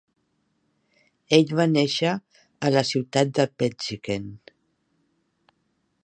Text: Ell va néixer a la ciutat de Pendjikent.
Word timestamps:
Ell 1.37 1.51
va 1.59 1.67
néixer 1.73 2.13
a 2.69 2.71
la 2.75 2.83
ciutat 2.91 3.35
de 3.41 3.45
Pendjikent. 3.63 4.27